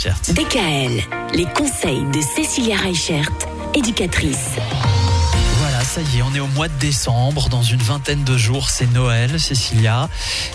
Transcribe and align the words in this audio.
DKL, 0.00 1.02
les 1.34 1.44
conseils 1.46 2.04
de 2.14 2.20
Cécilia 2.20 2.76
Reichert, 2.76 3.28
éducatrice. 3.74 4.50
Voilà, 5.58 5.80
ça 5.82 6.00
y 6.02 6.18
est, 6.18 6.22
on 6.22 6.32
est 6.36 6.38
au 6.38 6.46
mois 6.46 6.68
de 6.68 6.78
décembre. 6.78 7.48
Dans 7.48 7.64
une 7.64 7.82
vingtaine 7.82 8.22
de 8.22 8.36
jours, 8.38 8.70
c'est 8.70 8.86
Noël, 8.92 9.40
Cécilia. 9.40 10.08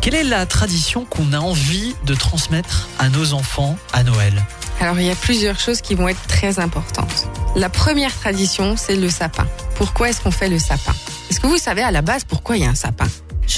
Quelle 0.00 0.16
est 0.16 0.24
la 0.24 0.44
tradition 0.44 1.04
qu'on 1.04 1.32
a 1.32 1.38
envie 1.38 1.94
de 2.04 2.16
transmettre 2.16 2.88
à 2.98 3.10
nos 3.10 3.32
enfants 3.32 3.78
à 3.92 4.02
Noël? 4.02 4.44
Alors, 4.80 4.98
il 4.98 5.06
y 5.06 5.10
a 5.10 5.14
plusieurs 5.14 5.60
choses 5.60 5.82
qui 5.82 5.94
vont 5.94 6.08
être 6.08 6.26
très 6.26 6.58
importantes. 6.58 7.28
La 7.54 7.68
première 7.68 8.12
tradition, 8.18 8.74
c'est 8.76 8.96
le 8.96 9.08
sapin. 9.08 9.46
Pourquoi 9.76 10.08
est-ce 10.08 10.20
qu'on 10.20 10.32
fait 10.32 10.48
le 10.48 10.58
sapin? 10.58 10.96
Est-ce 11.30 11.38
que 11.38 11.46
vous 11.46 11.58
savez 11.58 11.82
à 11.82 11.92
la 11.92 12.02
base 12.02 12.24
pourquoi 12.24 12.56
il 12.56 12.64
y 12.64 12.66
a 12.66 12.70
un 12.70 12.74
sapin? 12.74 13.06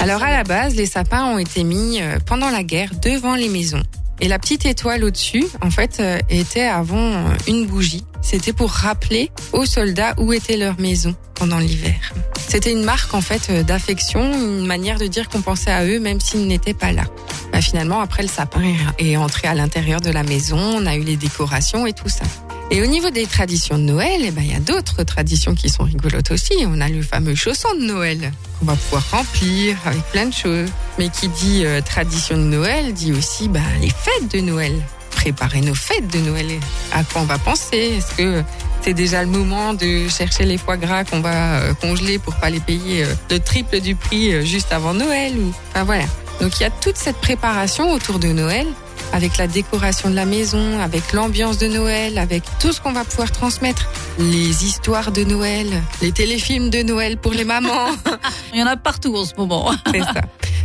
Alors, 0.01 0.23
à 0.23 0.31
la 0.31 0.45
base, 0.45 0.75
les 0.75 0.85
sapins 0.85 1.25
ont 1.25 1.39
été 1.39 1.65
mis 1.65 2.03
euh, 2.03 2.19
pendant 2.27 2.51
la 2.51 2.65
guerre 2.65 2.91
devant 3.01 3.35
les 3.35 3.49
maisons. 3.49 3.83
Et 4.21 4.29
la 4.29 4.39
petite 4.39 4.67
étoile 4.67 5.05
au-dessus, 5.05 5.47
en 5.63 5.71
fait, 5.71 5.99
euh, 6.01 6.19
était 6.29 6.67
avant 6.67 7.25
une 7.47 7.67
bougie. 7.67 8.05
C'était 8.23 8.53
pour 8.53 8.71
rappeler 8.71 9.31
aux 9.53 9.65
soldats 9.65 10.15
où 10.19 10.33
était 10.33 10.57
leur 10.57 10.79
maison 10.79 11.15
pendant 11.35 11.59
l'hiver. 11.59 12.13
C'était 12.49 12.73
une 12.73 12.85
marque 12.85 13.15
en 13.15 13.21
fait 13.21 13.49
euh, 13.51 13.63
d'affection, 13.63 14.21
une 14.21 14.67
manière 14.67 14.99
de 14.99 15.07
dire 15.07 15.29
qu'on 15.29 15.41
pensait 15.41 15.71
à 15.71 15.87
eux 15.87 15.99
même 15.99 16.21
s'ils 16.21 16.47
n'étaient 16.47 16.75
pas 16.75 16.93
là. 16.93 17.05
Bah, 17.53 17.63
finalement, 17.63 18.01
après 18.01 18.23
le 18.23 18.29
sapin 18.29 18.61
est 18.99 19.17
entré 19.17 19.49
à 19.49 19.55
l'intérieur 19.55 20.01
de 20.01 20.11
la 20.11 20.23
maison, 20.23 20.59
on 20.59 20.87
a 20.87 20.97
eu 20.97 21.03
les 21.03 21.17
décorations 21.17 21.87
et 21.87 21.93
tout 21.93 22.09
ça. 22.09 22.25
Et 22.73 22.83
au 22.83 22.87
niveau 22.87 23.11
des 23.11 23.27
traditions 23.27 23.79
de 23.79 23.83
Noël, 23.83 24.21
eh 24.23 24.31
ben, 24.31 24.43
il 24.43 24.53
y 24.53 24.55
a 24.55 24.61
d'autres 24.61 25.03
traditions 25.03 25.57
qui 25.57 25.69
sont 25.69 25.83
rigolotes 25.83 26.31
aussi. 26.31 26.55
On 26.67 26.81
a 26.81 26.89
le 26.89 27.03
fameux 27.03 27.35
chausson 27.35 27.69
de 27.75 27.85
Noël 27.85 28.33
qu'on 28.61 28.67
va 28.67 28.77
pouvoir 28.77 29.11
remplir 29.11 29.77
avec 29.87 30.03
plein 30.13 30.27
de 30.27 30.33
choses. 30.33 30.69
Mais 30.97 31.09
qui 31.09 31.29
dit 31.29 31.65
euh, 31.65 31.81
tradition 31.81 32.37
de 32.37 32.43
Noël 32.43 32.93
dit 32.93 33.13
aussi 33.13 33.49
bah, 33.49 33.61
les 33.81 33.91
fêtes 33.91 34.31
de 34.33 34.41
Noël. 34.41 34.73
Préparer 35.11 35.63
nos 35.63 35.75
fêtes 35.75 36.07
de 36.13 36.19
Noël. 36.21 36.47
À 36.93 37.03
quoi 37.03 37.23
on 37.23 37.25
va 37.25 37.39
penser? 37.39 37.99
Est-ce 37.99 38.15
que 38.15 38.43
c'est 38.83 38.95
déjà 38.95 39.23
le 39.23 39.29
moment 39.29 39.75
de 39.75 40.09
chercher 40.09 40.45
les 40.45 40.57
foie 40.57 40.77
gras 40.77 41.03
qu'on 41.03 41.21
va 41.21 41.57
euh, 41.57 41.75
congeler 41.75 42.21
pour 42.21 42.37
pas 42.37 42.51
les 42.51 42.61
payer 42.61 43.03
euh, 43.03 43.15
le 43.31 43.41
triple 43.41 43.81
du 43.81 43.97
prix 43.97 44.47
juste 44.47 44.73
avant 44.73 44.95
Noël 44.95 45.35
enfin 45.71 45.85
voilà. 45.85 46.05
Donc 46.41 46.59
il 46.59 46.63
y 46.63 46.67
a 46.67 46.71
toute 46.71 46.97
cette 46.97 47.19
préparation 47.19 47.93
autour 47.93 48.19
de 48.19 48.29
Noël 48.29 48.67
avec 49.13 49.37
la 49.39 49.47
décoration 49.47 50.11
de 50.11 50.15
la 50.15 50.25
maison, 50.25 50.79
avec 50.81 51.13
l'ambiance 51.13 51.59
de 51.59 51.67
Noël, 51.67 52.19
avec 52.19 52.43
tout 52.61 52.73
ce 52.73 52.81
qu'on 52.81 52.93
va 52.93 53.05
pouvoir 53.05 53.31
transmettre, 53.33 53.89
les 54.19 54.65
histoires 54.65 55.13
de 55.13 55.25
Noël, 55.25 55.67
les 56.03 56.13
téléfilms 56.13 56.71
de 56.71 56.83
Noël 56.83 57.17
pour 57.17 57.33
les 57.33 57.45
mamans. 57.45 57.89
Il 58.55 58.61
y 58.61 58.63
en 58.63 58.67
a 58.67 58.77
partout 58.77 59.17
en 59.17 59.25
ce 59.25 59.35
moment. 59.37 59.71
C'est 59.93 60.01
ça. 60.01 60.21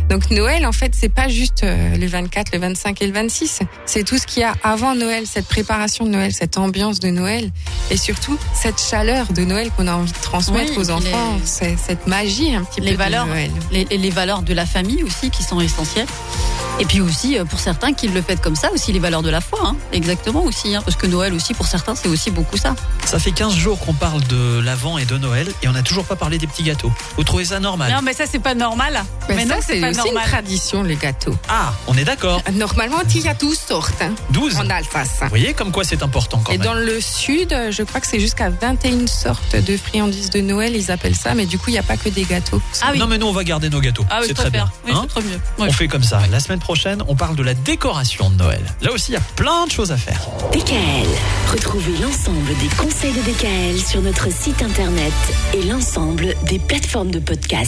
Donc 0.08 0.30
Noël, 0.30 0.64
en 0.66 0.72
fait, 0.72 0.92
c'est 0.94 1.08
pas 1.08 1.26
juste 1.28 1.64
euh, 1.64 1.96
le 1.96 2.06
24, 2.06 2.52
le 2.52 2.60
25 2.60 3.02
et 3.02 3.06
le 3.08 3.12
26. 3.12 3.60
C'est 3.86 4.04
tout 4.04 4.18
ce 4.18 4.26
qu'il 4.26 4.42
y 4.42 4.44
a 4.44 4.54
avant 4.62 4.94
Noël, 4.94 5.24
cette 5.26 5.46
préparation 5.48 6.04
de 6.04 6.10
Noël, 6.10 6.32
cette 6.32 6.58
ambiance 6.58 7.00
de 7.00 7.08
Noël, 7.08 7.50
et 7.90 7.96
surtout 7.96 8.38
cette 8.54 8.80
chaleur 8.80 9.32
de 9.32 9.42
Noël 9.42 9.70
qu'on 9.76 9.88
a 9.88 9.94
envie 9.94 10.12
de 10.12 10.18
transmettre 10.18 10.70
Oui, 10.72 10.78
aux 10.78 10.82
les- 10.82 10.90
enfants, 10.90 11.38
c'est- 11.44 11.76
cette 11.76 12.06
magie 12.06 12.54
un 12.54 12.62
petit 12.62 12.80
Les 12.80 12.92
peu 12.92 12.98
valeurs, 12.98 13.24
de 13.24 13.30
Noël. 13.30 13.50
les, 13.72 13.84
les 13.84 14.10
valeurs 14.10 14.42
de 14.42 14.54
la 14.54 14.64
famille 14.66 15.02
aussi 15.02 15.30
qui 15.30 15.42
sont 15.42 15.60
essentielles. 15.60 16.06
Et 16.78 16.84
puis 16.84 17.00
aussi, 17.00 17.38
euh, 17.38 17.44
pour 17.46 17.58
certains 17.58 17.94
qui 17.94 18.06
le 18.08 18.20
font 18.20 18.36
comme 18.42 18.54
ça, 18.56 18.70
aussi 18.70 18.92
les 18.92 18.98
valeurs 18.98 19.22
de 19.22 19.30
la 19.30 19.40
foi. 19.40 19.58
hein. 19.64 19.76
Exactement 19.92 20.44
aussi. 20.44 20.74
hein. 20.76 20.82
Parce 20.84 20.96
que 20.96 21.06
Noël 21.06 21.32
aussi, 21.32 21.54
pour 21.54 21.66
certains, 21.66 21.94
c'est 21.94 22.08
aussi 22.08 22.30
beaucoup 22.30 22.58
ça. 22.58 22.74
Ça 23.06 23.18
fait 23.18 23.30
15 23.32 23.54
jours 23.54 23.78
qu'on 23.78 23.94
parle 23.94 24.22
de 24.24 24.60
l'Avent 24.60 24.98
et 24.98 25.06
de 25.06 25.16
Noël 25.16 25.48
et 25.62 25.68
on 25.68 25.72
n'a 25.72 25.82
toujours 25.82 26.04
pas 26.04 26.16
parlé 26.16 26.36
des 26.36 26.46
petits 26.46 26.64
gâteaux. 26.64 26.92
Vous 27.16 27.24
trouvez 27.24 27.46
ça 27.46 27.60
normal? 27.60 27.90
Non, 27.92 28.00
mais 28.02 28.12
ça, 28.12 28.24
c'est 28.30 28.40
pas 28.40 28.54
normal. 28.54 29.02
Mais, 29.28 29.36
mais 29.36 29.46
ça, 29.46 29.54
non, 29.54 29.60
c'est 29.66 29.82
aussi 29.88 29.96
normal. 29.96 30.22
une 30.24 30.30
tradition, 30.30 30.82
les 30.82 30.96
gâteaux. 30.96 31.34
Ah, 31.48 31.72
on 31.86 31.96
est 31.96 32.04
d'accord. 32.04 32.42
Normalement, 32.52 32.98
il 33.14 33.22
y 33.22 33.28
a 33.28 33.34
12 33.34 33.58
sortes 33.58 34.02
hein, 34.02 34.12
12. 34.30 34.56
en 34.58 34.68
Alsace. 34.68 35.16
Vous 35.22 35.28
voyez 35.30 35.54
comme 35.54 35.72
quoi 35.72 35.82
c'est 35.84 36.02
important 36.02 36.42
quand 36.44 36.52
Et 36.52 36.58
même. 36.58 36.66
dans 36.66 36.74
le 36.74 37.00
sud, 37.00 37.56
je 37.70 37.82
crois 37.84 38.00
que 38.02 38.06
c'est 38.06 38.20
jusqu'à 38.20 38.50
21 38.50 39.06
sortes 39.06 39.56
de 39.56 39.76
friandises 39.78 40.28
de 40.28 40.40
Noël, 40.42 40.76
ils 40.76 40.90
appellent 40.90 41.16
ça, 41.16 41.34
mais 41.34 41.46
du 41.46 41.56
coup, 41.58 41.70
il 41.70 41.72
n'y 41.72 41.78
a 41.78 41.82
pas 41.82 41.96
que 41.96 42.10
des 42.10 42.24
gâteaux. 42.24 42.60
Ah 42.82 42.88
oui. 42.92 42.98
Non 42.98 43.06
mais 43.06 43.16
nous 43.16 43.26
on 43.28 43.32
va 43.32 43.44
garder 43.44 43.70
nos 43.70 43.80
gâteaux. 43.80 44.04
Ah 44.10 44.18
oui, 44.20 44.26
c'est 44.28 44.34
très 44.34 44.50
bien. 44.50 44.70
Oui, 44.84 44.92
Hein 44.94 45.00
c'est 45.08 45.20
très 45.20 45.22
mieux. 45.22 45.40
Ouais. 45.58 45.68
on 45.68 45.72
fait 45.72 45.88
comme 45.88 46.02
ça. 46.04 46.20
La 46.30 46.40
semaine 46.40 46.58
on 47.06 47.14
parle 47.14 47.36
de 47.36 47.42
la 47.42 47.54
décoration 47.54 48.30
de 48.30 48.36
Noël. 48.36 48.60
Là 48.82 48.92
aussi, 48.92 49.12
il 49.12 49.14
y 49.14 49.16
a 49.16 49.20
plein 49.36 49.66
de 49.66 49.70
choses 49.70 49.92
à 49.92 49.96
faire. 49.96 50.20
DKL, 50.52 51.06
retrouvez 51.52 51.96
l'ensemble 51.98 52.48
des 52.60 52.68
conseils 52.76 53.12
de 53.12 53.20
DKL 53.20 53.78
sur 53.78 54.02
notre 54.02 54.32
site 54.32 54.62
internet 54.62 55.12
et 55.54 55.62
l'ensemble 55.62 56.34
des 56.48 56.58
plateformes 56.58 57.10
de 57.10 57.20
podcast. 57.20 57.64